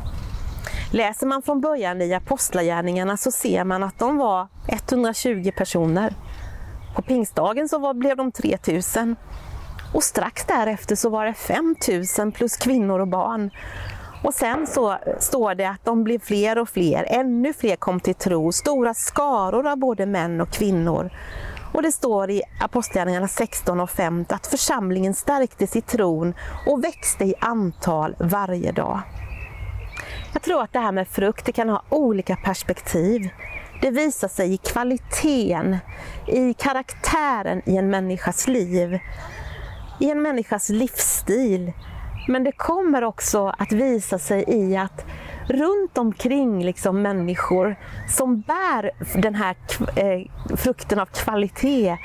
Läser 0.95 1.27
man 1.27 1.43
från 1.43 1.61
början 1.61 2.03
i 2.03 2.15
Apostlagärningarna 2.15 3.17
så 3.17 3.31
ser 3.31 3.65
man 3.65 3.83
att 3.83 3.99
de 3.99 4.17
var 4.17 4.49
120 4.69 5.51
personer. 5.57 6.15
På 6.95 7.03
pingstdagen 7.03 7.69
så 7.69 7.79
var, 7.79 7.95
blev 7.95 8.17
de 8.17 8.33
3000 8.33 9.17
och 9.95 10.03
strax 10.03 10.45
därefter 10.45 10.97
så 10.97 11.09
var 11.09 11.25
det 11.25 11.35
5000 11.35 12.33
plus 12.33 12.57
kvinnor 12.57 13.01
och 13.01 13.09
barn. 13.09 13.51
Och 14.25 14.35
sen 14.35 14.67
så 14.67 14.97
står 15.21 15.55
det 15.55 15.69
att 15.69 15.85
de 15.85 16.05
blev 16.05 16.19
fler 16.19 16.59
och 16.59 16.69
fler, 16.69 17.07
ännu 17.09 17.53
fler 17.53 17.77
kom 17.77 18.01
till 18.01 18.15
tro, 18.15 18.53
stora 18.53 18.95
skaror 18.95 19.67
av 19.67 19.79
både 19.79 20.07
män 20.07 20.41
och 20.41 20.51
kvinnor. 20.51 21.11
Och 21.73 21.83
det 21.83 21.93
står 21.93 22.31
i 22.31 22.43
Apostlagärningarna 22.61 23.29
16 23.29 23.81
och 23.81 23.91
5 23.91 24.25
att 24.29 24.47
församlingen 24.47 25.15
stärktes 25.15 25.77
i 25.77 25.81
tron 25.81 26.35
och 26.67 26.85
växte 26.85 27.25
i 27.25 27.35
antal 27.41 28.17
varje 28.19 28.73
dag. 28.73 29.03
Jag 30.35 30.43
tror 30.43 30.63
att 30.63 30.73
det 30.73 30.79
här 30.79 30.93
med 30.93 31.09
frukt 31.09 31.47
det 31.47 31.53
kan 31.53 31.69
ha 31.69 31.83
olika 31.89 32.37
perspektiv. 32.37 33.31
Det 33.81 33.91
visar 33.91 34.29
sig 34.29 34.53
i 34.55 34.57
kvaliteten, 34.57 35.77
i 36.27 36.55
karaktären 36.55 37.63
i 37.67 37.77
en 37.77 37.91
människas 37.91 38.49
liv, 38.49 38.99
i 40.01 40.11
en 40.11 40.23
människas 40.23 40.69
livsstil. 40.69 41.73
Men 42.29 42.45
det 42.45 42.53
kommer 42.53 43.05
också 43.05 43.55
att 43.59 43.73
visa 43.73 44.19
sig 44.19 44.45
i 44.49 44.77
att 44.77 45.07
runt 45.49 45.99
omkring 45.99 46.65
liksom 46.65 47.03
människor 47.03 47.77
som 48.09 48.41
bär 48.41 48.91
den 49.21 49.35
här 49.35 49.57
eh, 49.97 50.57
frukten 50.57 50.99
av 50.99 51.07
kvalitet 51.07 51.97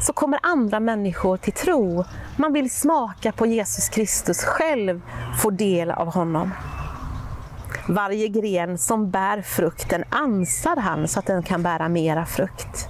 så 0.00 0.12
kommer 0.12 0.38
andra 0.42 0.80
människor 0.80 1.36
till 1.36 1.52
tro. 1.52 2.04
Man 2.36 2.52
vill 2.52 2.70
smaka 2.70 3.32
på 3.32 3.46
Jesus 3.46 3.88
Kristus 3.88 4.44
själv, 4.44 5.00
få 5.42 5.50
del 5.50 5.90
av 5.90 6.14
honom. 6.14 6.50
Varje 7.88 8.28
gren 8.28 8.78
som 8.78 9.10
bär 9.10 9.42
frukten 9.42 10.04
ansar 10.10 10.76
han 10.76 11.08
så 11.08 11.18
att 11.18 11.26
den 11.26 11.42
kan 11.42 11.62
bära 11.62 11.88
mera 11.88 12.26
frukt. 12.26 12.88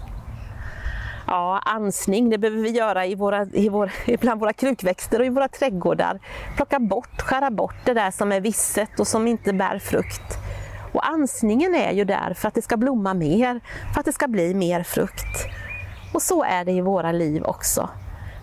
Ja, 1.26 1.62
ansning 1.64 2.30
det 2.30 2.38
behöver 2.38 2.62
vi 2.62 2.70
göra 2.70 3.06
i 3.06 3.14
våra, 3.14 3.46
i 3.52 3.68
vår, 3.68 3.92
bland 4.20 4.40
våra 4.40 4.52
krukväxter 4.52 5.20
och 5.20 5.26
i 5.26 5.28
våra 5.28 5.48
trädgårdar. 5.48 6.20
Plocka 6.56 6.78
bort, 6.78 7.22
skära 7.22 7.50
bort 7.50 7.74
det 7.84 7.94
där 7.94 8.10
som 8.10 8.32
är 8.32 8.40
visset 8.40 9.00
och 9.00 9.06
som 9.06 9.28
inte 9.28 9.52
bär 9.52 9.78
frukt. 9.78 10.38
Och 10.92 11.08
ansningen 11.08 11.74
är 11.74 11.92
ju 11.92 12.04
där 12.04 12.34
för 12.34 12.48
att 12.48 12.54
det 12.54 12.62
ska 12.62 12.76
blomma 12.76 13.14
mer, 13.14 13.60
för 13.92 14.00
att 14.00 14.06
det 14.06 14.12
ska 14.12 14.28
bli 14.28 14.54
mer 14.54 14.82
frukt. 14.82 15.46
Och 16.14 16.22
så 16.22 16.44
är 16.44 16.64
det 16.64 16.72
i 16.72 16.80
våra 16.80 17.12
liv 17.12 17.42
också. 17.44 17.88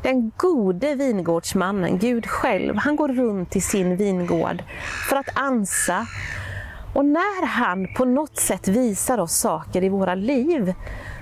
Den 0.04 0.32
gode 0.38 0.96
vingårdsmannen, 0.96 1.98
Gud 1.98 2.28
själv, 2.28 2.76
han 2.76 2.96
går 2.96 3.08
runt 3.08 3.56
i 3.56 3.62
sin 3.62 3.96
vingård 3.96 4.64
för 5.10 5.16
att 5.16 5.30
ansa. 5.34 6.08
Och 6.96 7.06
när 7.06 7.46
han 7.46 7.88
på 7.94 8.06
något 8.06 8.38
sätt 8.38 8.68
visar 8.68 9.18
oss 9.18 9.34
saker 9.34 9.84
i 9.84 9.90
våra 9.90 10.16
liv 10.16 10.74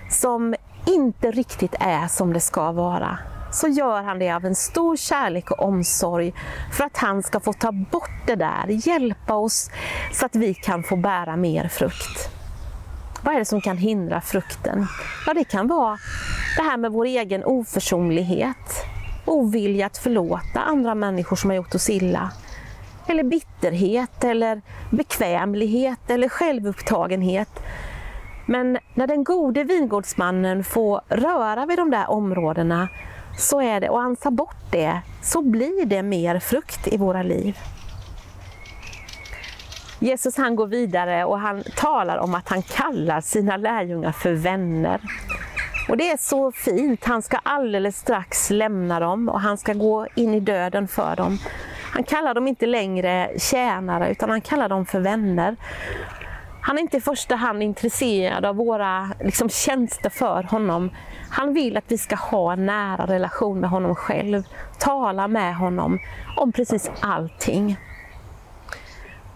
som 0.09 0.55
inte 0.88 1.31
riktigt 1.31 1.75
är 1.79 2.07
som 2.07 2.33
det 2.33 2.39
ska 2.39 2.71
vara, 2.71 3.17
så 3.51 3.67
gör 3.67 4.03
han 4.03 4.19
det 4.19 4.31
av 4.31 4.45
en 4.45 4.55
stor 4.55 4.97
kärlek 4.97 5.51
och 5.51 5.63
omsorg 5.63 6.33
för 6.71 6.83
att 6.83 6.97
han 6.97 7.23
ska 7.23 7.39
få 7.39 7.53
ta 7.53 7.71
bort 7.71 8.27
det 8.27 8.35
där, 8.35 8.88
hjälpa 8.88 9.33
oss 9.33 9.69
så 10.11 10.25
att 10.25 10.35
vi 10.35 10.53
kan 10.53 10.83
få 10.83 10.95
bära 10.95 11.35
mer 11.35 11.67
frukt. 11.67 12.40
Vad 13.23 13.35
är 13.35 13.39
det 13.39 13.45
som 13.45 13.61
kan 13.61 13.77
hindra 13.77 14.21
frukten? 14.21 14.87
Ja, 15.27 15.33
det 15.33 15.43
kan 15.43 15.67
vara 15.67 15.97
det 16.57 16.63
här 16.63 16.77
med 16.77 16.91
vår 16.91 17.05
egen 17.05 17.43
oförsonlighet, 17.43 18.85
ovilja 19.25 19.85
att 19.85 19.97
förlåta 19.97 20.59
andra 20.59 20.95
människor 20.95 21.35
som 21.35 21.49
har 21.49 21.57
gjort 21.57 21.75
oss 21.75 21.89
illa. 21.89 22.31
Eller 23.07 23.23
bitterhet, 23.23 24.23
eller 24.23 24.61
bekvämlighet, 24.91 26.09
eller 26.09 26.29
självupptagenhet 26.29 27.61
men 28.51 28.77
när 28.93 29.07
den 29.07 29.23
gode 29.23 29.63
vingårdsmannen 29.63 30.63
får 30.63 31.01
röra 31.09 31.65
vid 31.65 31.77
de 31.77 31.91
där 31.91 32.09
områdena 32.09 32.87
så 33.37 33.61
är 33.61 33.79
det, 33.79 33.89
och 33.89 34.01
ansa 34.01 34.31
bort 34.31 34.71
det, 34.71 35.01
så 35.21 35.41
blir 35.41 35.85
det 35.85 36.03
mer 36.03 36.39
frukt 36.39 36.87
i 36.87 36.97
våra 36.97 37.23
liv. 37.23 37.57
Jesus 40.01 40.38
han 40.38 40.55
går 40.55 40.67
vidare 40.67 41.25
och 41.25 41.39
han 41.39 41.63
talar 41.75 42.17
om 42.17 42.36
att 42.36 42.49
han 42.49 42.62
kallar 42.62 43.21
sina 43.21 43.58
lärjungar 43.58 44.12
för 44.12 44.34
vänner. 44.34 45.02
Och 45.89 45.97
det 45.97 46.12
är 46.12 46.17
så 46.17 46.52
fint, 46.52 47.06
han 47.06 47.21
ska 47.21 47.38
alldeles 47.43 47.97
strax 47.97 48.49
lämna 48.49 48.99
dem 48.99 49.30
och 49.30 49.41
han 49.41 49.58
ska 49.58 49.73
gå 49.73 50.08
in 50.15 50.34
i 50.34 50.39
döden 50.39 50.88
för 50.88 51.15
dem. 51.15 51.38
Han 51.93 52.04
kallar 52.04 52.34
dem 52.34 52.47
inte 52.47 52.65
längre 52.65 53.32
tjänare 53.38 54.12
utan 54.12 54.30
han 54.30 54.41
kallar 54.41 54.69
dem 54.69 54.86
för 54.86 54.99
vänner. 54.99 55.56
Han 56.62 56.78
är 56.78 56.82
inte 56.82 56.97
i 56.97 57.02
första 57.02 57.36
hand 57.36 57.63
intresserad 57.63 58.45
av 58.45 58.56
våra 58.56 59.10
liksom, 59.19 59.49
tjänster 59.49 60.10
för 60.10 60.43
honom. 60.43 60.89
Han 61.30 61.54
vill 61.54 61.78
att 61.78 61.86
vi 61.88 61.97
ska 61.97 62.15
ha 62.15 62.54
en 62.54 62.65
nära 62.65 63.06
relation 63.06 63.60
med 63.60 63.69
honom 63.69 63.95
själv, 63.95 64.43
tala 64.80 65.28
med 65.28 65.56
honom 65.56 65.99
om 66.38 66.52
precis 66.52 66.91
allting. 66.99 67.78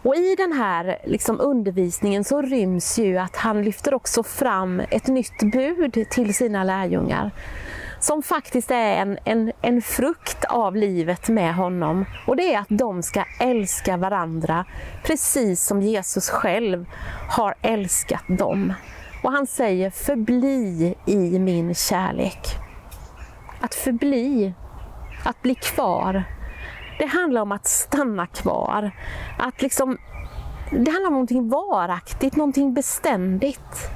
Och 0.05 0.15
I 0.15 0.35
den 0.35 0.51
här 0.51 0.99
liksom, 1.03 1.39
undervisningen 1.41 2.23
så 2.23 2.41
ryms 2.41 2.99
ju 2.99 3.17
att 3.17 3.35
han 3.35 3.61
lyfter 3.61 3.93
också 3.93 4.23
fram 4.23 4.81
ett 4.91 5.07
nytt 5.07 5.51
bud 5.51 6.05
till 6.09 6.33
sina 6.35 6.63
lärjungar 6.63 7.31
som 7.99 8.23
faktiskt 8.23 8.71
är 8.71 8.95
en, 8.95 9.17
en, 9.23 9.51
en 9.61 9.81
frukt 9.81 10.45
av 10.45 10.75
livet 10.75 11.29
med 11.29 11.55
honom. 11.55 12.05
Och 12.27 12.35
det 12.35 12.53
är 12.53 12.59
att 12.59 12.69
de 12.69 13.03
ska 13.03 13.25
älska 13.39 13.97
varandra 13.97 14.65
precis 15.03 15.65
som 15.65 15.81
Jesus 15.81 16.29
själv 16.29 16.85
har 17.29 17.55
älskat 17.61 18.23
dem. 18.27 18.73
Och 19.23 19.31
han 19.31 19.47
säger 19.47 19.89
förbli 19.89 20.95
i 21.05 21.39
min 21.39 21.75
kärlek. 21.75 22.39
Att 23.61 23.75
förbli, 23.75 24.53
att 25.23 25.41
bli 25.41 25.55
kvar. 25.55 26.23
Det 26.97 27.05
handlar 27.05 27.41
om 27.41 27.51
att 27.51 27.67
stanna 27.67 28.27
kvar. 28.27 28.91
Att 29.37 29.61
liksom, 29.61 29.97
det 30.71 30.91
handlar 30.91 31.07
om 31.07 31.13
någonting 31.13 31.49
varaktigt, 31.49 32.35
någonting 32.35 32.73
beständigt. 32.73 33.89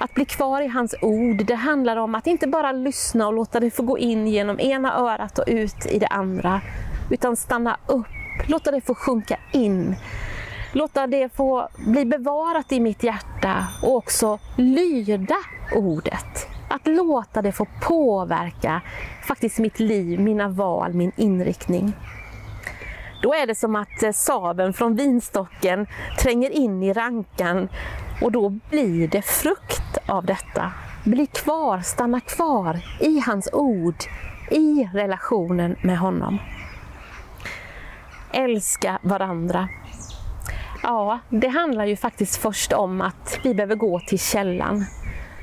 Att 0.00 0.14
bli 0.14 0.24
kvar 0.24 0.62
i 0.62 0.68
hans 0.68 0.94
ord, 1.02 1.44
det 1.46 1.54
handlar 1.54 1.96
om 1.96 2.14
att 2.14 2.26
inte 2.26 2.48
bara 2.48 2.72
lyssna 2.72 3.26
och 3.26 3.32
låta 3.32 3.60
det 3.60 3.70
få 3.70 3.82
gå 3.82 3.98
in 3.98 4.26
genom 4.26 4.60
ena 4.60 4.98
örat 4.98 5.38
och 5.38 5.44
ut 5.46 5.86
i 5.86 5.98
det 5.98 6.06
andra, 6.06 6.60
utan 7.10 7.36
stanna 7.36 7.76
upp, 7.86 8.06
låta 8.46 8.70
det 8.70 8.80
få 8.80 8.94
sjunka 8.94 9.38
in. 9.52 9.96
Låta 10.72 11.06
det 11.06 11.36
få 11.36 11.68
bli 11.78 12.04
bevarat 12.04 12.72
i 12.72 12.80
mitt 12.80 13.02
hjärta 13.02 13.66
och 13.82 13.96
också 13.96 14.38
lyda 14.56 15.36
ordet. 15.76 16.49
Att 16.70 16.86
låta 16.86 17.42
det 17.42 17.52
få 17.52 17.66
påverka 17.82 18.80
faktiskt 19.22 19.58
mitt 19.58 19.80
liv, 19.80 20.20
mina 20.20 20.48
val, 20.48 20.94
min 20.94 21.12
inriktning. 21.16 21.92
Då 23.22 23.34
är 23.34 23.46
det 23.46 23.54
som 23.54 23.76
att 23.76 24.02
eh, 24.02 24.12
saven 24.12 24.72
från 24.72 24.96
vinstocken 24.96 25.86
tränger 26.18 26.50
in 26.50 26.82
i 26.82 26.92
rankan 26.92 27.68
och 28.22 28.32
då 28.32 28.48
blir 28.48 29.08
det 29.08 29.22
frukt 29.22 29.98
av 30.06 30.24
detta. 30.24 30.72
Bli 31.04 31.26
kvar, 31.26 31.80
stanna 31.80 32.20
kvar 32.20 32.80
i 33.00 33.20
hans 33.20 33.48
ord, 33.52 34.04
i 34.50 34.88
relationen 34.92 35.76
med 35.82 35.98
honom. 35.98 36.38
Älska 38.32 38.98
varandra. 39.02 39.68
Ja, 40.82 41.18
det 41.28 41.48
handlar 41.48 41.84
ju 41.84 41.96
faktiskt 41.96 42.36
först 42.36 42.72
om 42.72 43.00
att 43.00 43.38
vi 43.42 43.54
behöver 43.54 43.76
gå 43.76 44.00
till 44.00 44.18
källan. 44.18 44.86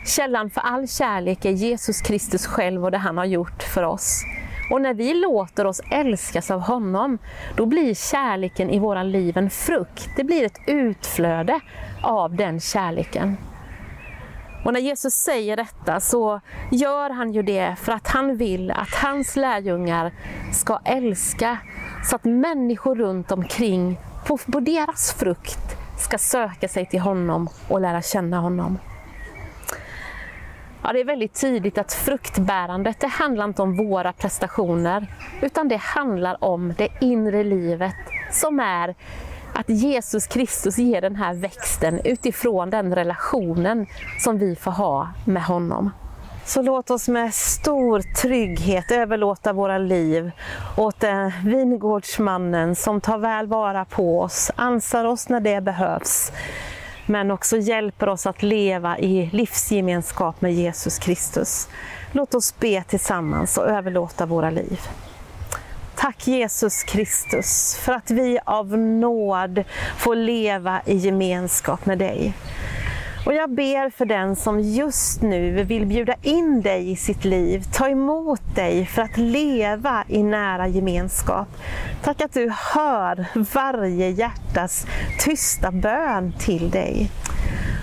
Källan 0.08 0.50
för 0.50 0.62
all 0.62 0.88
kärlek 0.88 1.46
är 1.46 1.52
Jesus 1.52 2.02
Kristus 2.02 2.48
själv 2.48 2.86
och 2.86 2.92
det 2.92 2.98
han 2.98 3.18
har 3.18 3.26
gjort 3.26 3.64
för 3.64 3.84
oss. 3.84 4.24
Och 4.72 4.82
när 4.82 4.94
vi 4.94 5.14
låter 5.14 5.66
oss 5.66 5.82
älskas 5.92 6.52
av 6.52 6.60
honom, 6.60 7.18
då 7.56 7.66
blir 7.66 7.94
kärleken 7.94 8.70
i 8.70 8.80
våra 8.80 9.04
liv 9.04 9.38
en 9.38 9.50
frukt. 9.50 10.10
Det 10.16 10.24
blir 10.24 10.46
ett 10.46 10.60
utflöde 10.68 11.60
av 12.04 12.36
den 12.36 12.60
kärleken. 12.60 13.38
Och 14.66 14.74
när 14.74 14.80
Jesus 14.80 15.14
säger 15.14 15.58
detta 15.58 16.00
så 16.00 16.42
gör 16.72 17.10
han 17.10 17.34
ju 17.34 17.44
det 17.44 17.76
för 17.82 17.92
att 17.92 18.08
han 18.08 18.38
vill 18.38 18.72
att 18.72 18.96
hans 19.04 19.36
lärjungar 19.36 20.12
ska 20.54 20.80
älska 20.86 21.58
så 22.04 22.16
att 22.16 22.24
människor 22.24 22.96
runt 22.96 23.32
omkring 23.32 24.00
på, 24.26 24.38
på 24.38 24.60
deras 24.60 25.14
frukt 25.14 25.78
ska 26.00 26.18
söka 26.18 26.68
sig 26.68 26.86
till 26.86 27.00
honom 27.00 27.50
och 27.68 27.82
lära 27.82 28.02
känna 28.02 28.40
honom. 28.40 28.80
Ja, 30.84 30.94
det 30.94 31.00
är 31.00 31.06
väldigt 31.06 31.42
tydligt 31.42 31.78
att 31.78 31.94
fruktbärandet 31.94 33.00
det 33.00 33.08
handlar 33.08 33.46
inte 33.46 33.62
om 33.62 33.78
våra 33.78 34.14
prestationer 34.14 35.08
utan 35.42 35.68
det 35.68 35.78
handlar 35.78 36.44
om 36.44 36.74
det 36.78 36.90
inre 37.02 37.44
livet 37.44 37.96
som 38.32 38.60
är 38.60 38.96
att 39.54 39.70
Jesus 39.70 40.28
Kristus 40.28 40.78
ger 40.78 41.02
den 41.02 41.16
här 41.16 41.34
växten 41.34 42.02
utifrån 42.04 42.70
den 42.70 42.96
relationen 42.96 43.88
som 44.20 44.38
vi 44.38 44.56
får 44.56 44.72
ha 44.72 45.10
med 45.26 45.44
honom. 45.44 45.92
Så 46.46 46.62
låt 46.62 46.90
oss 46.90 47.08
med 47.08 47.34
stor 47.34 48.02
trygghet 48.22 48.92
överlåta 48.92 49.54
våra 49.54 49.78
liv 49.78 50.32
åt 50.78 51.00
den 51.00 51.32
vingårdsmannen 51.46 52.76
som 52.76 53.02
tar 53.02 53.18
väl 53.18 53.48
vara 53.48 53.86
på 53.86 54.22
oss, 54.22 54.52
ansar 54.56 55.06
oss 55.06 55.30
när 55.30 55.40
det 55.40 55.62
behövs, 55.62 56.32
men 57.08 57.32
också 57.32 57.58
hjälper 57.58 58.10
oss 58.10 58.26
att 58.26 58.44
leva 58.44 59.00
i 59.00 59.30
livsgemenskap 59.34 60.42
med 60.42 60.54
Jesus 60.54 61.00
Kristus. 61.00 61.70
Låt 62.12 62.36
oss 62.36 62.60
be 62.60 62.84
tillsammans 62.84 63.58
och 63.58 63.70
överlåta 63.70 64.26
våra 64.26 64.50
liv. 64.50 64.80
Tack 65.96 66.28
Jesus 66.28 66.84
Kristus 66.84 67.78
för 67.82 67.94
att 67.94 68.12
vi 68.12 68.40
av 68.46 68.78
nåd 68.78 69.64
får 69.98 70.16
leva 70.16 70.82
i 70.86 70.96
gemenskap 70.96 71.86
med 71.86 71.98
dig. 71.98 72.34
Och 73.28 73.34
jag 73.34 73.50
ber 73.50 73.90
för 73.90 74.06
den 74.06 74.36
som 74.36 74.60
just 74.60 75.22
nu 75.22 75.64
vill 75.64 75.86
bjuda 75.86 76.16
in 76.22 76.62
dig 76.62 76.92
i 76.92 76.96
sitt 76.96 77.26
liv, 77.26 77.64
ta 77.74 77.90
emot 77.90 78.42
dig 78.56 78.86
för 78.86 79.02
att 79.02 79.18
leva 79.18 80.04
i 80.08 80.24
nära 80.24 80.68
gemenskap. 80.68 81.48
Tack 82.04 82.22
att 82.22 82.34
du 82.34 82.52
hör 82.74 83.26
varje 83.54 84.10
hjärtas 84.10 84.88
tysta 85.20 85.72
bön 85.72 86.34
till 86.40 86.70
dig. 86.70 87.12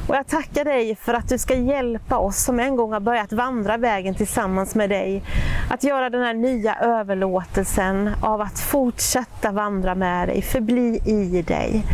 Och 0.09 0.15
jag 0.15 0.27
tackar 0.27 0.65
dig 0.65 0.97
för 0.97 1.15
att 1.15 1.29
du 1.29 1.39
ska 1.39 1.55
hjälpa 1.55 2.19
oss 2.19 2.45
som 2.45 2.61
en 2.61 2.77
gång 2.77 2.93
har 2.93 3.01
börjat 3.01 3.33
vandra 3.33 3.77
vägen 3.77 4.15
tillsammans 4.15 4.75
med 4.75 4.91
dig. 4.91 5.23
Att 5.71 5.85
göra 5.85 6.11
den 6.11 6.23
här 6.23 6.35
nya 6.35 6.75
överlåtelsen 6.75 8.11
av 8.21 8.41
att 8.41 8.61
fortsätta 8.61 9.53
vandra 9.53 9.95
med 9.95 10.29
dig, 10.29 10.43
förbli 10.43 11.01
i 11.05 11.43
dig. 11.43 11.85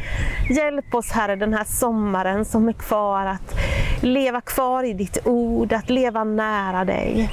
Hjälp 0.50 0.94
oss 0.94 1.10
Herre 1.10 1.36
den 1.36 1.54
här 1.54 1.64
sommaren 1.64 2.44
som 2.44 2.68
är 2.68 2.72
kvar 2.72 3.26
att 3.26 3.54
leva 4.00 4.40
kvar 4.40 4.84
i 4.84 4.92
ditt 4.92 5.18
ord, 5.26 5.72
att 5.72 5.90
leva 5.90 6.24
nära 6.24 6.84
dig. 6.84 7.30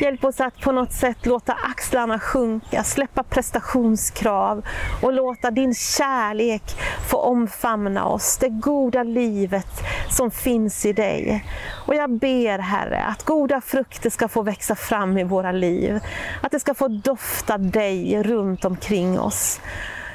Hjälp 0.00 0.24
oss 0.24 0.40
att 0.40 0.60
på 0.60 0.72
något 0.72 0.92
sätt 0.92 1.26
låta 1.26 1.52
axlarna 1.52 2.18
sjunka, 2.18 2.84
släppa 2.84 3.22
prestationskrav 3.22 4.62
och 5.02 5.12
låta 5.12 5.50
din 5.50 5.74
kärlek 5.74 6.62
få 7.08 7.16
omfamna 7.16 8.06
oss, 8.06 8.38
det 8.38 8.48
goda 8.48 9.02
livet 9.02 9.84
som 10.10 10.30
finns 10.30 10.86
i 10.86 10.92
dig. 10.92 11.44
Och 11.86 11.94
jag 11.94 12.10
ber 12.10 12.58
Herre 12.58 13.02
att 13.02 13.24
goda 13.24 13.60
frukter 13.60 14.10
ska 14.10 14.28
få 14.28 14.42
växa 14.42 14.74
fram 14.74 15.18
i 15.18 15.24
våra 15.24 15.52
liv, 15.52 16.00
att 16.42 16.52
det 16.52 16.60
ska 16.60 16.74
få 16.74 16.88
dofta 16.88 17.58
dig 17.58 18.22
runt 18.22 18.64
omkring 18.64 19.20
oss. 19.20 19.60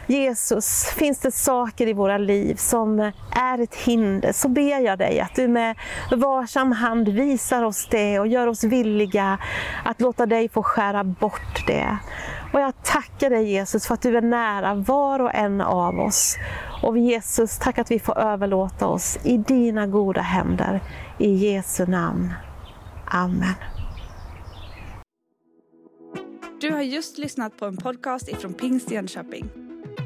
Jesus, 0.08 0.86
finns 0.86 1.20
det 1.20 1.32
saker 1.32 1.88
i 1.88 1.94
våra 1.94 2.18
liv 2.18 2.56
som 2.56 3.12
är 3.32 3.60
ett 3.60 3.76
hinder 3.76 4.32
så 4.32 4.48
ber 4.48 4.80
jag 4.80 5.00
dig 5.00 5.20
att 5.20 5.36
du 5.36 5.48
med 5.48 5.76
varsam 6.12 6.72
hand 6.72 7.10
visar 7.10 7.64
oss 7.64 7.88
det 7.92 8.20
och 8.20 8.28
gör 8.28 8.48
oss 8.48 8.64
villiga 8.64 9.38
att 9.86 10.02
låta 10.02 10.26
dig 10.26 10.50
få 10.50 10.64
skära 10.64 11.04
bort 11.04 11.68
det. 11.68 11.98
Och 12.54 12.60
jag 12.60 12.84
tackar 12.84 13.30
dig 13.30 13.52
Jesus 13.52 13.88
för 13.88 13.94
att 13.94 14.02
du 14.02 14.18
är 14.18 14.22
nära 14.22 14.76
var 14.76 15.20
och 15.20 15.36
en 15.36 15.62
av 15.62 16.00
oss. 16.00 16.38
Och 16.84 16.98
Jesus, 16.98 17.60
tack 17.60 17.78
att 17.78 17.92
vi 17.92 18.00
får 18.00 18.18
överlåta 18.18 18.88
oss 18.88 19.20
i 19.24 19.38
dina 19.38 19.88
goda 19.88 20.22
händer. 20.22 20.82
I 21.18 21.30
Jesu 21.30 21.86
namn. 21.86 22.34
Amen. 23.06 23.54
Du 26.62 26.72
har 26.72 26.82
just 26.82 27.18
lyssnat 27.18 27.58
på 27.58 27.66
en 27.66 27.78
podcast 27.78 28.30
ifrån 28.30 28.54
Pingst 28.54 28.92
Jönköping. 28.92 29.63